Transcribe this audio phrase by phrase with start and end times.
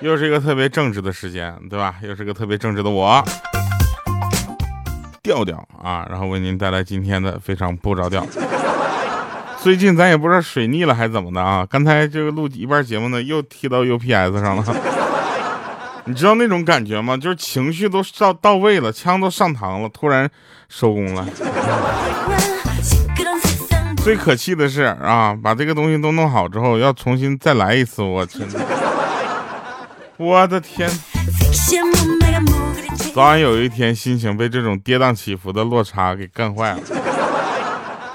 [0.02, 1.94] 又是一个特别正直的时间，对吧？
[2.02, 3.22] 又是个特别正直的我，
[5.22, 8.26] 调调啊，然后为您带来今天的非常不着调。
[9.60, 11.66] 最近咱也不知道水逆了还是怎么的啊？
[11.68, 14.64] 刚才这个录一半节目呢，又踢到 UPS 上了。
[16.06, 17.14] 你知道那种感觉吗？
[17.14, 20.26] 就是情绪都到到位了，枪都上膛了，突然
[20.70, 21.26] 收工了。
[24.02, 28.58] 最可气的是啊，把这个东西都弄好之后，要重新再来一次，我真的，
[30.20, 30.86] 我的天！
[33.14, 36.80] 早晚有一天，心情被这种跌宕起伏的落差给干坏了。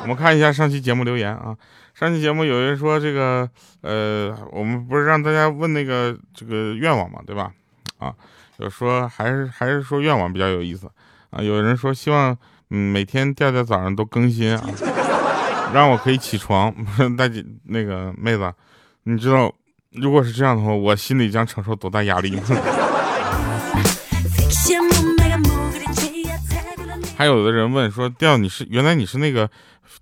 [0.03, 1.57] 我们看一下上期节目留言啊，
[1.95, 3.49] 上期节目有人说这个，
[3.81, 7.51] 呃，我们不是让大家问那个这个愿望嘛，对吧？
[7.97, 8.13] 啊，
[8.57, 10.87] 有说还是还是说愿望比较有意思
[11.31, 12.37] 啊，有人说希望
[12.69, 14.63] 嗯每天调调早上都更新啊。
[15.73, 16.71] 让我可以起床，
[17.17, 18.53] 大姐那个妹子，
[19.05, 19.51] 你知道，
[19.97, 22.41] 如果是这样的话，我心里将承受多大压力呢？
[27.17, 29.49] 还有的人问说，调你是原来你是那个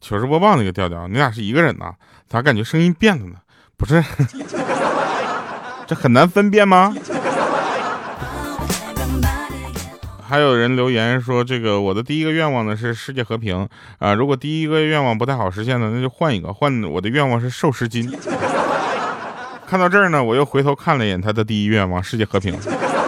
[0.02, 1.94] 糗事播报那个调调，你俩是一个人呐？
[2.28, 3.36] 咋感觉声音变了呢？
[3.78, 4.04] 不是，
[5.86, 6.96] 这很难分辨吗？
[10.28, 13.70] 还有人留言说，这个我的第一个愿望呢是世界和平
[14.00, 14.16] 啊。
[14.16, 18.12] 如果第一个愿望不太好实现呢，那就换一个，换我的愿望是瘦十斤。
[19.74, 22.56] 看到这儿呢，我又回头看了一眼他的第一愿望世界和平，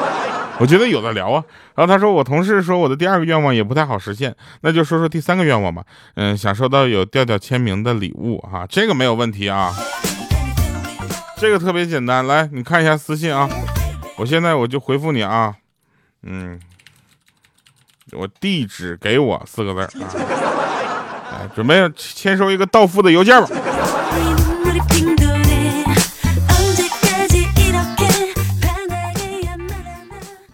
[0.57, 1.43] 我觉得有的聊啊。
[1.75, 5.83] 然后他说，我同事说我的第二个愿望也不太好实现，那就说说第三个愿望吧。
[6.15, 9.71] 嗯，想收到有调调签名的礼物啊，这个没有问题啊，
[11.37, 12.25] 这个特别简单。
[12.25, 13.47] 来，你看一下私信啊，
[14.17, 15.53] 我现在我就回复你啊，
[16.23, 16.59] 嗯。
[18.11, 20.09] 我地址给我四个字啊，
[21.31, 23.47] 哎，准备签收一个到付的邮件吧。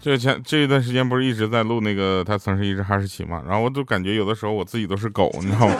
[0.02, 5.74] 这前这一段时间不是一直在录那个他曾是一只哈士奇嘛，然后我都感觉有的时候我自己都是狗，你知道吗？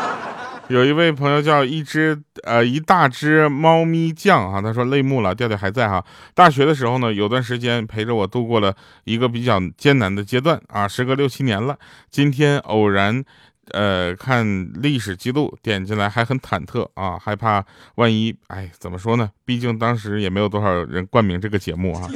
[0.68, 6.04] 有一位朋友叫一只呃一大只猫咪酱啊，他说泪目了，调调还在哈。
[6.34, 11.78] 大学的时候呢，有段时间陪着我度过了一个比较艰难的阶段啊，时隔六七年了。
[12.10, 13.24] 今天偶然
[13.72, 17.64] 呃看历史记录，点进来还很忐忑啊，害怕
[17.94, 19.30] 万一哎怎么说呢？
[19.46, 22.08] 毕竟当时也没有多少人冠名这个节目啊，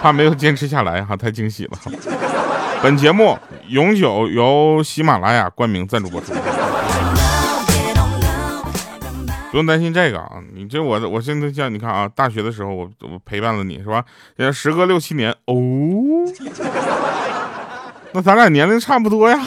[0.00, 1.78] 怕没有坚持下来哈，太惊喜了。
[2.82, 3.38] 本节目
[3.68, 6.32] 永久由喜马拉雅冠名赞助播出。
[9.50, 14.02] 不用担心这个啊，你这我我现在叫你看啊，大学的时候我我陪伴了你是吧？
[14.36, 15.54] 也时隔六七年哦，
[18.12, 19.38] 那咱俩年龄差不多呀。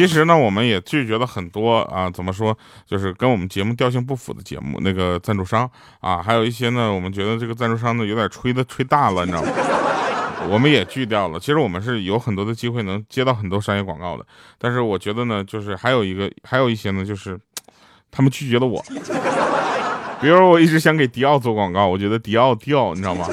[0.00, 2.56] 其实呢，我们也拒绝了很多啊，怎么说，
[2.86, 9.48] 就是跟我们节目调性不符的节目那个赞助商啊，还有一些呢，我们觉得这个赞助商呢有点吹的吹大了，你知道吗？
[10.48, 11.38] 我们也拒掉了。
[11.38, 14.24] 其实我们是有很多的机会能接到很多商业广告的，
[14.56, 17.38] 但是我觉得呢，就是还有一个，还有一些呢，就是
[18.10, 18.82] 他们拒绝了我。
[20.18, 23.28] 比如我一直想给迪奥做广告，我觉得迪奥掉，你知道吗？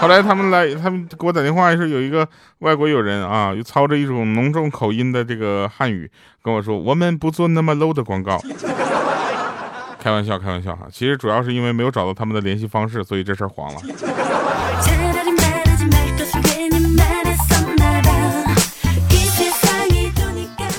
[0.00, 2.26] 后来他们来，他们给我打电话，说有一个
[2.60, 6.10] 外国友人啊，又操着一种浓重口音的这个汉语
[6.42, 8.40] 跟我说，我们不做那么 low 的广告。
[10.00, 10.86] 开玩笑，开玩笑哈。
[10.90, 13.80] 其实主要是因为没有找到他们的联系方式，所以这事儿黄了。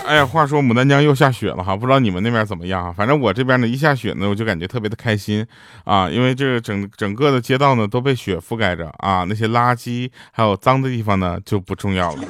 [0.09, 2.91] 哎呀，话说牡丹江又下雪了哈，不知道你们那边怎么样啊？
[2.91, 5.45] 反正我这边呢，一下雪呢，我就感觉特别的开心
[5.83, 12.23] 啊，因为这个整整个的街道呢都被雪覆盖着啊，那些垃圾还有脏的地方呢就不重要了。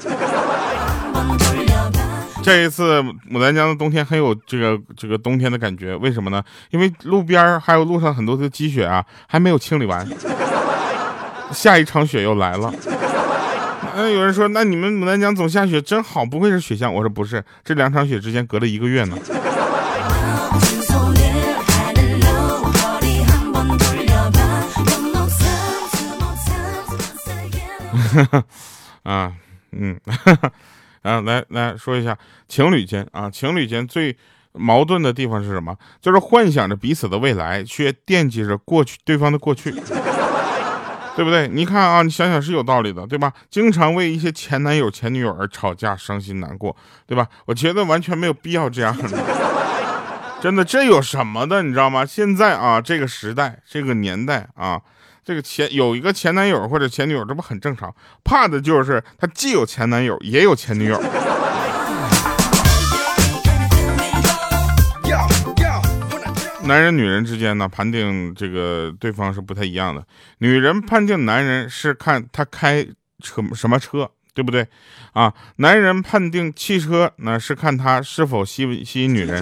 [2.44, 3.02] 这一次
[3.32, 6.44] 牡丹江的冬天很有这个这个冬天的感觉，为什么呢？
[6.72, 10.06] 因为路边还有路上很多的积雪啊，还没有清理完，
[11.54, 12.74] 下一场雪又来了。
[14.02, 16.94] 那有人说，那你们牡丹江总下雪真好，不愧是雪乡。
[16.94, 19.18] 我说不是，这两场雪之间隔了一个月呢。
[29.04, 29.34] 啊，
[29.74, 30.00] 嗯，
[31.04, 32.18] 啊，来来说一下
[32.48, 34.16] 情侣间啊，情侣间最
[34.54, 35.76] 矛盾的地方是什么？
[36.02, 39.76] 就是幻想着彼此的未来，却惦记着过去对方的过去。
[41.20, 41.50] 对不对？
[41.50, 43.34] 你看啊，你想想是有道理的，对吧？
[43.50, 46.74] 经常为一些前男友、前女友而吵架、伤心难过，
[47.06, 47.28] 对吧？
[47.44, 48.96] 我觉得完全没有必要这样。
[50.40, 51.62] 真的，这有什么的？
[51.62, 52.06] 你知道吗？
[52.06, 54.80] 现在啊，这个时代、这个年代啊，
[55.26, 57.94] 这个前有一个前男友或者前女友，这不很正常？
[58.24, 60.98] 怕的就是他既有前男友，也有前女友。
[66.70, 70.06] 男人女人之间呢，判定这个对方是不太一样的。
[70.38, 72.86] 女人判定男人是看他开
[73.24, 74.68] 车什么车，对不对？
[75.14, 79.42] 啊，男人判定汽车呢是看他是否吸吸引女人。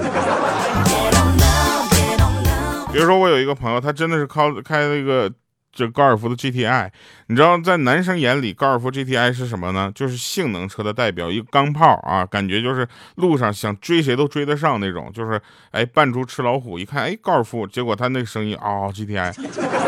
[2.93, 5.29] 比如说，我有一个朋友，他真的是靠开了一个。
[5.77, 6.89] 这高尔夫的 GTI，
[7.27, 9.91] 你知道在男生眼里，高尔夫 GTI 是什么呢？
[9.93, 12.87] 就是性能车的代表，一个钢炮啊，感觉就是
[13.17, 15.39] 路上想追谁都追得上那种，就是
[15.69, 19.31] 哎扮猪吃老虎，一看哎高尔夫，结果他那个声音啊 GTI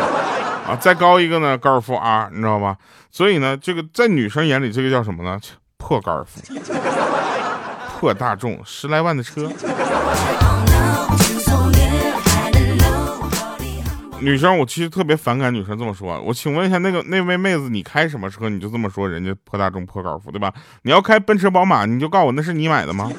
[0.70, 2.76] 啊，再高一个呢高尔夫 R，你知道吧？
[3.10, 5.40] 所以呢，这个在女生眼里，这个叫什么呢？
[5.76, 6.40] 破高尔夫，
[7.98, 9.50] 破大众，十来万的车。
[14.20, 16.20] 女生，我其实特别反感女生这么说。
[16.20, 18.48] 我请问一下，那个那位妹子，你开什么车？
[18.48, 20.52] 你就这么说人家破大众、破高尔夫，对吧？
[20.82, 23.10] 你要开奔驰、宝马，你就告诉我那是你买的吗？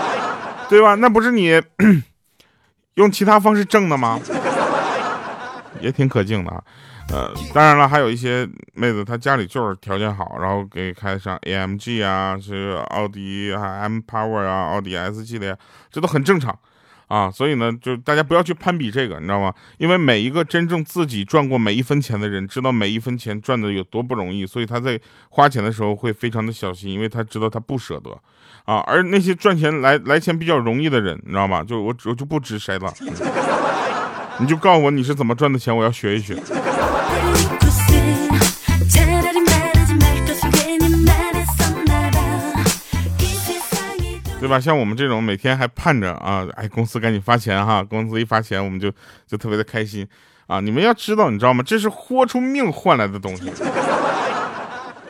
[0.68, 0.94] 对吧？
[0.96, 1.60] 那不是你
[2.96, 4.20] 用其他方式挣的吗？
[5.80, 6.64] 也挺可敬的。
[7.10, 15.56] 呃，当然了，还有一些妹子，她家里就是条件好，然后给开上 AMG 啊，是奥迪啊，M Power 啊，奥迪 S 系列，
[15.90, 16.58] 这都很正常。
[17.08, 19.52] 啊，所以呢，就大家不要去攀比这个，你知道吗？
[19.78, 24.98] 因为每一个真正自己赚过每一分钱的人，知道每一分钱赚的有多不容易，所以他在
[25.28, 28.10] 花钱的时候会非常的小心，因为他知道他不舍得
[28.64, 28.78] 啊。
[28.86, 31.62] 而那些赚钱来来钱比较容易的人，你知道吗？
[31.62, 32.92] 就我我就不指谁了，
[34.40, 36.36] 你就告诉我你是怎么赚的钱，我要学一学。
[44.44, 44.60] 对吧？
[44.60, 48.92] 像我们这种每天还盼着啊，哎，公司赶紧发钱哈，公司一发钱我们就
[49.26, 50.06] 就特别的开心
[50.46, 50.60] 啊！
[50.60, 51.64] 你们要知道，你知道吗？
[51.66, 53.44] 这是豁出命换来的东西，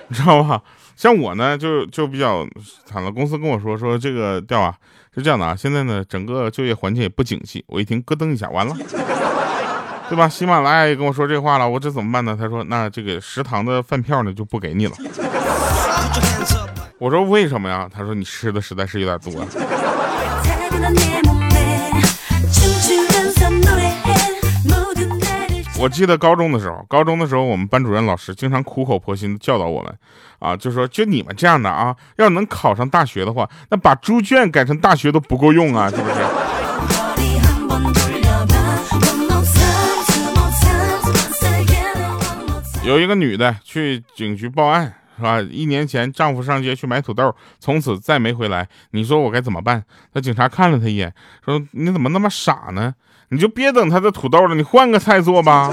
[0.07, 0.63] 你知道吧？
[0.95, 2.47] 像我呢，就就比较
[2.87, 3.11] 惨了。
[3.11, 4.73] 公司跟我说说这个调啊，
[5.13, 7.65] 是这样的啊，现在呢整个就业环境也不景气。
[7.67, 8.77] 我一听咯噔一下，完了，
[10.09, 10.29] 对吧？
[10.29, 12.39] 喜马拉雅也跟我说这话了，我这怎么办呢？
[12.41, 14.93] 他说那这个食堂的饭票呢就不给你了。
[17.05, 17.87] 我说为什么呀？
[17.93, 19.47] 他说你吃的实在是有点多。
[25.79, 29.95] 我记得高中的时候，高中的时候我们班主任老师经常苦口婆心的教导我们，
[30.39, 36.15] 啊，就说就你们这样的啊，要能考上大学的话，那把猪圈改成大学都不够用啊，是不是？
[42.89, 44.95] 有一个女的去警局报案。
[45.17, 45.41] 是吧？
[45.41, 48.69] 一年前丈夫上街去买土豆，从此再没回来。
[48.91, 49.85] 你说我该怎么办？
[50.13, 51.15] 那警察看了他一眼，
[51.45, 52.95] 说：“你怎么那么傻呢？
[53.29, 55.73] 你就别等他的土豆了，你换个菜做吧。”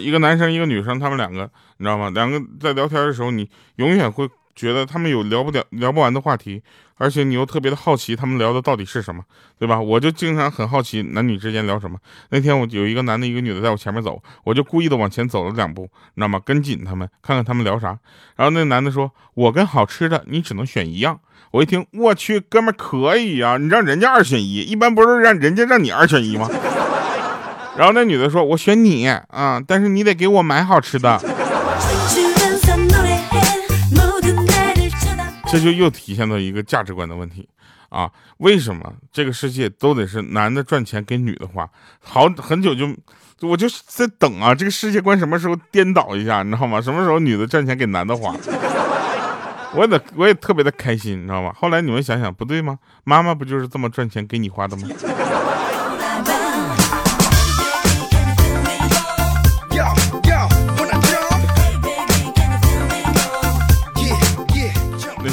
[0.00, 2.10] 一个男生一个女生，他们两个，你知道吗？
[2.10, 4.28] 两个在聊天的时候，你永远会。
[4.54, 6.62] 觉得他们有聊不了聊不完的话题，
[7.02, 9.24] 而且你又特别的好奇他们聊的到底是什么，
[9.58, 9.80] 对吧？
[9.80, 11.98] 我就经常很好奇男女之间聊什么。
[12.30, 15.82] 那天我有一个男的，一个女的在我前面走，我就故意的往前走了两步，
[16.14, 16.40] 你知道吗？
[16.44, 17.98] 跟紧他们，看看他们聊啥。
[18.36, 21.18] 然后那男的说：“我跟好吃的，你只能选一样。”
[21.50, 26.48] 我一听，我去，哥们可以呀，你让人家二选一，一般不是让人家让你二选一吗？
[27.76, 31.20] 然后那女的说：“我选你啊，但是你得给我买好吃的。”
[35.52, 37.46] 这就又体现到一个价值观的问题
[37.90, 38.10] 啊！
[38.38, 41.68] 为什么这个世界都得是男的赚钱给女的花？
[42.00, 42.88] 好很久就
[43.46, 46.80] 我就在等啊，这个世界观什么时候颠倒一下，你知道吗？
[46.80, 48.34] 什么时候女的赚钱给男的花？
[49.76, 51.52] 我也得我也特别的开心，你知道吗？
[51.54, 52.78] 后来你们想想，不对吗？
[53.04, 54.88] 妈妈不就是这么赚钱给你花的吗？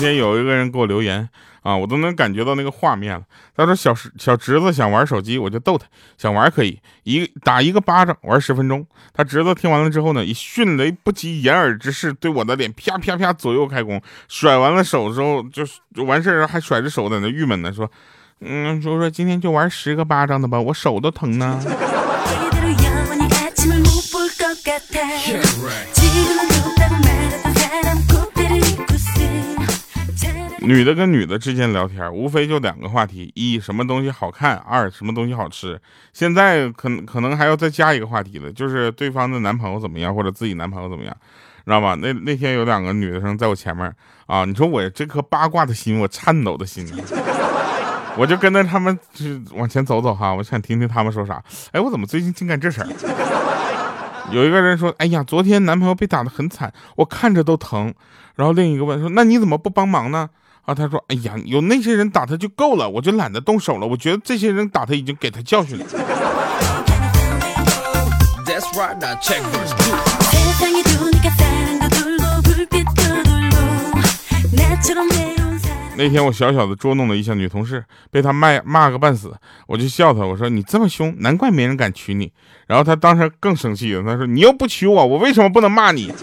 [0.10, 1.28] 天有一个人给我留言
[1.62, 3.22] 啊，我都能感觉到那个画面了。
[3.56, 5.86] 他说小小侄子想玩手机，我就逗他，
[6.18, 8.86] 想玩可以一打一个巴掌玩十分钟。
[9.14, 15.64] 他侄子听完了之后呢，以迅雷不及掩耳之势对我的脸啪啪啪左右开弓，甩完了手之后就
[15.94, 17.92] 就完事儿，还甩着手在那郁闷呢，说
[18.42, 21.62] 嗯，说说今天就玩十个巴掌的吧，我手都疼呢。
[30.62, 35.80] 女的跟女的之间聊天，无非就两个话题：一什么东西好看，二什么东西好吃。
[36.14, 41.16] 现在可可能还要再加一个话题了，就是对方的男朋友怎么样，或者自己男朋友怎么样，
[41.66, 41.96] 知道吧？
[41.96, 43.94] 那那天有两个女的生在我前面
[44.26, 46.86] 啊，你说我这颗八卦的心，我颤抖的心，
[48.18, 49.26] 我就跟着他们就
[49.56, 51.42] 往前走走哈，我想听听他们说啥。
[51.72, 52.86] 哎，我怎么最近净干这事？
[54.32, 57.92] 有一个人说：“哎呀，昨天男朋友被打得很惨，我看着都疼。”
[58.36, 60.30] 然后另一个问说：“那你怎么不帮忙呢？”
[60.70, 63.88] 啊，他说：“哎呀，有那些人打他就够了，我就懒得动手了。
[63.88, 65.86] 我觉得这些人打他已经给他教训了。”
[75.98, 79.34] 那天我小小的捉弄了一下女同事，被她骂骂个半死，
[79.66, 82.32] 我就笑她，我说你这么凶，难怪没人敢娶你。
[82.68, 86.14] 然后她当时更生气了，她说你又不娶我，我为什么不能骂你？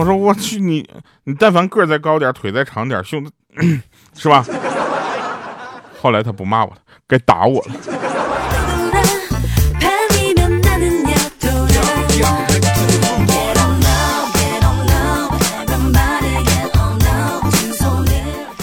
[0.00, 0.88] 我说我去你，
[1.24, 3.22] 你但凡个儿再高点，腿再长点，胸
[4.14, 4.42] 是吧？
[6.00, 7.74] 后来他不骂我了，该打我了。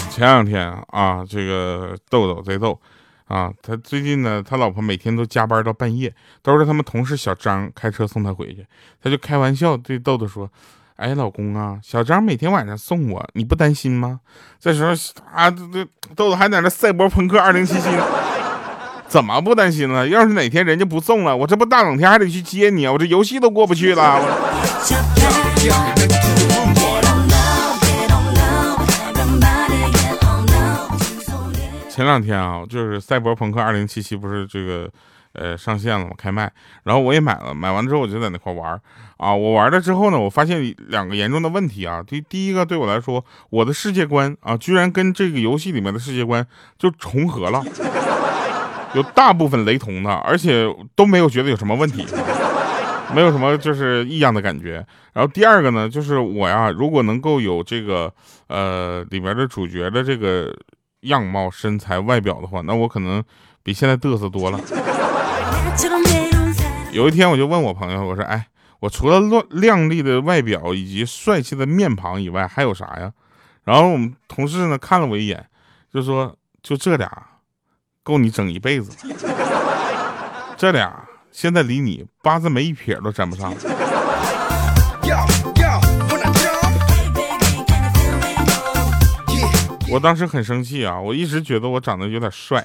[0.10, 2.82] 前两天啊，这个豆豆贼逗
[3.28, 3.54] 啊！
[3.62, 8.66] 他最近呢，他老婆每天都加班到半夜，都是他们同事小张开车送他回去。
[9.04, 10.50] 他就开玩笑对豆豆说
[10.98, 14.20] ：“哎，老公啊，小张每天晚上送我，你不担心吗？”
[14.60, 14.92] 这时候
[15.34, 15.86] 啊，这这
[16.16, 17.88] 豆豆还在那赛博朋克二零七七，
[19.08, 20.08] 怎么不担心呢？
[20.08, 22.92] 要是哪天人家不送了，我这不大冷天还得去接你啊！
[22.92, 24.22] 我这游戏都过不去了。
[31.90, 34.90] 前两天啊，就是《赛博朋克2077》不是这个
[35.38, 36.12] 呃上线了吗？
[36.18, 36.52] 开麦，
[36.84, 38.80] 然后我也买了，买完之后我就在那块玩
[39.18, 39.34] 啊。
[39.34, 42.04] 我玩了之后呢，我发现两个严重的问题啊。
[42.06, 46.46] 第第一个，对我来说，我的世界观啊，居然跟这个游戏里面的世界观
[46.78, 47.64] 就重合了，
[48.94, 50.66] 有大部分雷同的，而且
[50.96, 52.06] 都没有觉得有什么问题，
[53.16, 54.86] 没有什么就是异样的感觉。
[55.14, 58.14] 然后第二个呢，就是我呀，如果能够有这个
[58.48, 60.54] 呃里面的主角的这个。
[61.02, 63.24] 样貌、身材、外表的话，那我可能
[63.62, 64.60] 比现在嘚瑟多了。
[66.92, 68.48] 有一天，我就问我朋友，我说：“哎，
[68.80, 73.12] 我除了亮靓丽的外表以及帅气的面庞以外，还有啥呀？”
[73.64, 75.46] 然后我们同事呢看了我一眼，
[75.94, 77.10] 就说：“就这俩，
[78.02, 79.16] 够你整一辈子了。
[80.58, 83.54] 这俩现在离你八字没一撇都沾不上。”
[89.90, 91.00] 我当时很生气啊！
[91.00, 92.62] 我一直觉得我长得有点帅，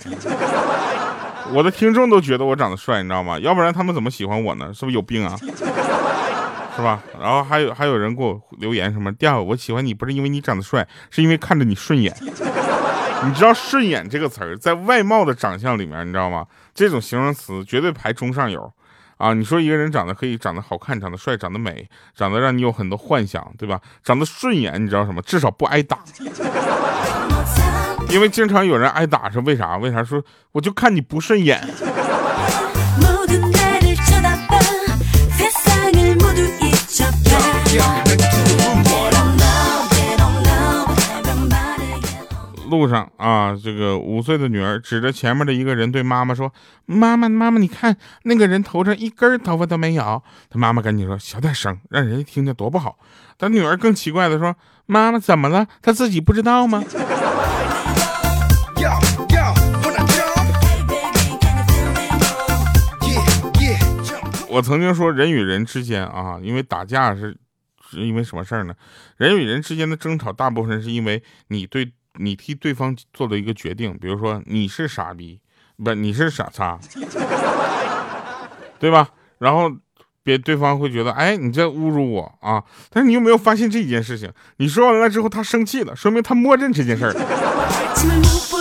[1.52, 3.38] 我的听众都觉得我长得帅，你知道吗？
[3.38, 4.72] 要不然他们怎么喜欢我呢？
[4.72, 5.36] 是不是有病啊？
[6.74, 7.02] 是吧？
[7.20, 12.14] 然后还有还有人给我留言什么第二，我喜欢你不是因为你长得帅，是因为看着你顺眼。
[13.24, 16.44] 你知道“顺眼”这个词儿在外貌的长相里面，你知道吗？
[16.74, 18.72] 这种形容词绝对排中上游。
[19.16, 23.80] 啊，你说一个人长得可以，长得好看，长得帅，长得美，长得让你有很多幻想，对吧？
[24.02, 25.22] 长得顺眼，你知道什么？
[25.22, 25.98] 至少不挨打。
[28.12, 29.78] 因为经常有人挨打是为啥？
[29.78, 31.58] 为啥说我就看你不顺眼？
[42.68, 46.52] 路上啊，这个五岁的女儿指着前面的一个人对妈妈说
[46.84, 52.96] ：“妈妈，妈妈，你看那个人头上一根头发都没有。”他妈妈赶紧说：“小点声，让人家听见多不好。”
[53.38, 54.54] 他女儿更奇怪的说
[54.86, 55.66] ：“妈妈怎么了？
[55.82, 56.82] 她自己不知道吗？”
[64.48, 67.36] 我曾经说，人与人之间啊，因为打架是
[67.90, 68.74] 是因为什么事儿呢？
[69.16, 71.92] 人与人之间的争吵，大部分是因为你对。
[72.18, 75.40] 你替对方做了一个决定，比如说你是傻逼，
[75.82, 76.78] 不，你是傻叉，
[78.78, 79.08] 对吧？
[79.38, 79.72] 然后
[80.22, 82.62] 别对方会觉得，哎，你在侮辱我啊！
[82.90, 84.30] 但是你有没有发现这件事情？
[84.58, 87.14] 你说完了之后，他生气了，说明他默认这件事儿。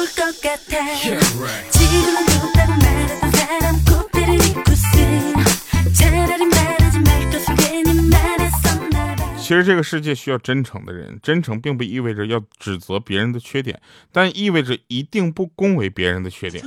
[9.38, 13.78] 其实这个世界需要真诚的人，真诚并不意味着要指责别人的缺点，
[14.12, 16.64] 但意味着一定不恭维别人的缺点。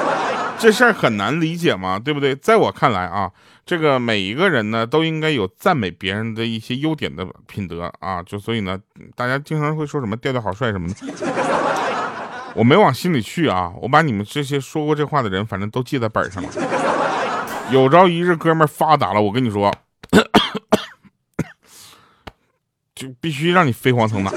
[0.58, 1.98] 这事儿很难理解吗？
[1.98, 2.34] 对不对？
[2.36, 3.30] 在我看来啊，
[3.66, 8.22] 这个每一个人呢都应该有赞美别人的一些优点的品德啊。
[8.22, 8.78] 就所以呢，
[9.14, 10.94] 大家经常会说什么调调好帅什么的，
[12.54, 13.72] 我没往心里去啊。
[13.80, 16.50] 我把你们这些说过这话的人，反正都记在本上了。
[17.70, 19.74] 有朝一日哥们发达了，我跟你说。
[22.94, 24.30] 就必须让你飞黄腾达。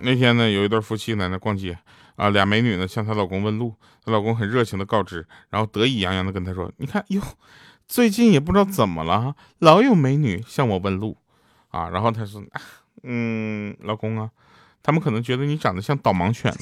[0.00, 1.76] 那天呢，有一对夫妻在那逛街
[2.16, 7.20] 啊，俩美女呢向她老公问路，她老公很热情的告知，然后得意洋洋的跟她说：“你看哟，
[7.88, 11.16] 最近也不知道怎么了，老有美女向我问路
[11.70, 12.42] 啊。”然后她说
[13.02, 14.30] ：“嗯，老公啊，
[14.82, 16.54] 他们可能觉得你长得像导盲犬。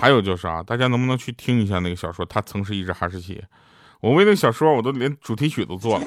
[0.00, 2.24] 还有就是啊，大家能不能去听一下那个小说？
[2.24, 3.44] 他曾是一只哈士奇。
[4.00, 6.04] 我为那小说，我都连主题曲都做了。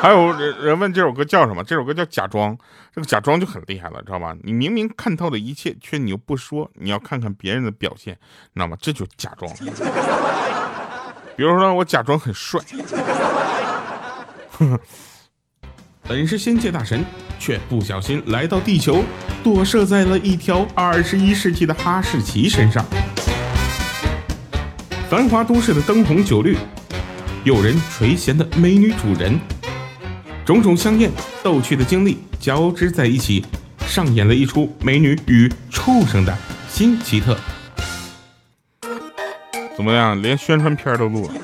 [0.00, 1.62] 还有人人问这首歌叫什么？
[1.62, 2.56] 这首歌叫《假装》。
[2.94, 4.36] 这个假装就很厉害了，知道吧？
[4.42, 8.14] 你明明看透了一切，却你又不说，你要看看别人的表现，
[8.54, 8.76] 知道吗？
[8.80, 9.50] 这就假装。
[11.36, 12.60] 比如说，我假装很帅。
[16.08, 17.04] 本是仙界大神，
[17.38, 19.02] 却不小心来到地球，
[19.42, 22.84] 躲射在了一条二十一世纪的哈士奇身上。
[25.08, 26.56] 繁华都市的灯红酒绿，
[27.44, 29.36] 诱人垂涎的美女主人，
[30.44, 31.10] 种种香艳
[31.42, 33.44] 逗趣的经历交织在一起，
[33.84, 36.36] 上演了一出美女与畜生的
[36.68, 37.36] 新奇特。
[39.76, 40.22] 怎么样？
[40.22, 41.34] 连宣传片都录了。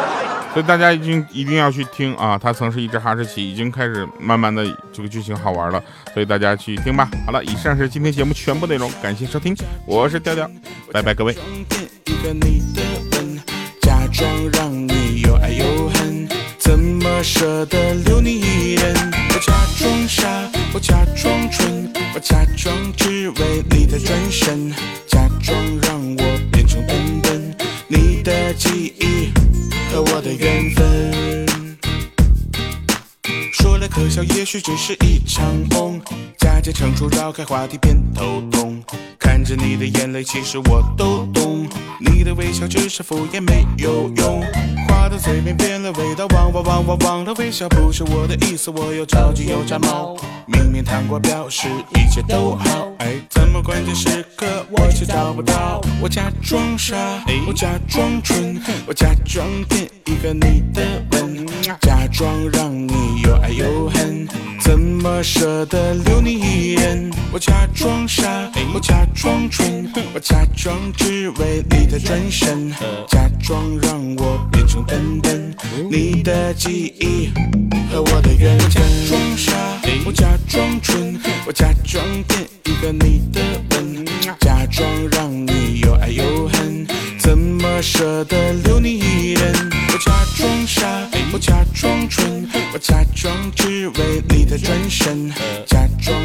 [0.52, 2.36] 所以大家一定一定要去听啊！
[2.36, 7.08] 它曾是一只哈士奇，已经开始慢慢的这个剧情好玩了，所以大家去听吧。
[7.24, 10.50] 好了，以上是今天节目全部内容，感谢收听，我是调调，
[10.92, 11.34] 拜拜各位。
[13.80, 14.67] 假装让
[17.22, 18.94] 舍得留你一人？
[19.34, 24.72] 我假装傻，我假装蠢，我假装只为你的转身，
[25.06, 27.56] 假装让我变成笨笨，
[27.88, 29.32] 你的记忆。
[29.90, 31.76] 和我的缘分，
[33.52, 36.00] 说来可笑，也许只是一场梦。
[36.38, 38.82] 假借成熟，绕开话题，偏头痛。
[39.18, 41.57] 看着你的眼泪，其实我都懂。
[42.00, 44.40] 你的微笑只是敷衍，没有用。
[44.86, 50.16] 话到嘴边变了味道，忘忘忘忘忘了微笑不是我的意思，我又着急又炸毛。
[50.46, 55.80] 明明谈过，表示一切都好，哎，怎么关键时刻我却找不到？
[56.00, 56.96] 我假装傻，
[57.46, 60.82] 我假装蠢，我假装骗一个你的
[61.12, 61.46] 吻，
[61.80, 63.97] 假装让你又爱又恨，
[64.68, 67.10] 怎么舍得留你一人？
[67.32, 68.22] 我假装傻，
[68.74, 72.70] 我假装蠢，我假装只为你的转身，
[73.08, 75.56] 假装让我变成笨笨，
[75.90, 77.30] 你的记忆
[77.90, 78.68] 和我的缘分。
[78.68, 79.52] 假装傻，
[80.04, 84.04] 我假装蠢，我假装骗一个你的吻，
[84.38, 86.86] 假装让你又爱又恨，
[87.18, 89.50] 怎么舍得留你一人？
[89.94, 95.30] 我假装傻，我假装蠢，我假装只为你的转身，
[95.66, 96.16] 假装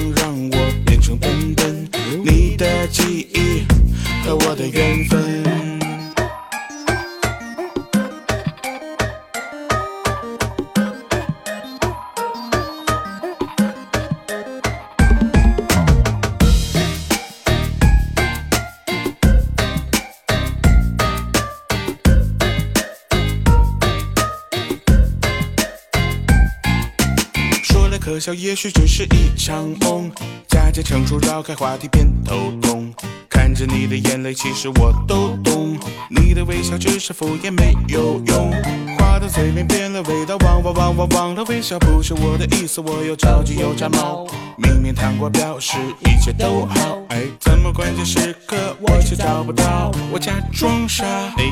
[28.24, 30.10] 笑，也许只是一场梦。
[30.48, 32.94] 假借成熟，绕开话题，偏头痛。
[33.30, 35.78] 看着你的眼泪，其实我都懂。
[36.10, 38.83] 你的微笑只是敷衍，没有用。
[39.24, 44.28] 话到嘴边变了味道，忘忘忘忘忘了微笑不是我的意思，我又着急又炸毛。
[44.58, 49.92] 明明糖果，表示一切都好，哎，怎么关键时刻我却找不到？
[50.12, 51.06] 我假装傻，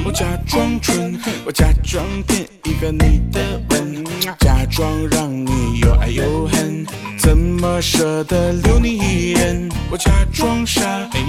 [0.05, 4.03] 我假装蠢，我假装骗一个你的吻，
[4.39, 6.85] 假装让你又爱又恨，
[7.21, 9.69] 怎么舍得留你一人？
[9.91, 10.81] 我假装傻，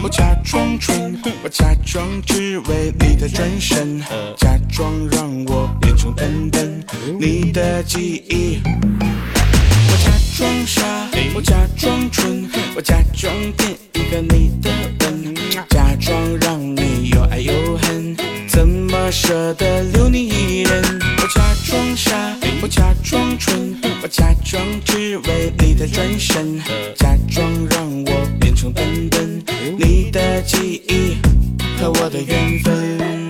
[0.03, 4.01] 我假装蠢，我假装只为你的转身，
[4.39, 6.83] 假装让我变成笨笨，
[7.21, 8.63] 你的记忆。
[8.65, 10.83] 我假装傻，
[11.35, 15.35] 我假装蠢，我假装骗一个你的吻，
[15.69, 18.17] 假装让你又爱又恨，
[18.49, 20.83] 怎么舍得留你一人？
[21.19, 22.17] 我假装傻，
[22.63, 26.61] 我假装蠢，我假装只为的转身，
[26.95, 29.43] 假装让我变成笨笨，
[29.77, 31.17] 你的记忆
[31.77, 33.22] 和我的缘分。